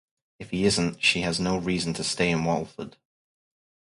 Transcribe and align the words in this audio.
If 0.39 0.49
he 0.49 0.65
isn't, 0.65 1.03
she 1.03 1.21
has 1.21 1.39
no 1.39 1.57
reason 1.57 1.93
to 1.93 2.03
stay 2.03 2.31
in 2.31 2.43
Walford. 2.43 2.97